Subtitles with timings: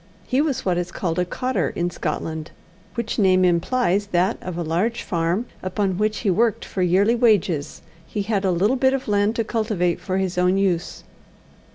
[0.25, 2.49] He was what is called a cottar in Scotland,
[2.95, 7.83] which name implies that of the large farm upon which he worked for yearly wages
[8.07, 11.03] he had a little bit of land to cultivate for his own use.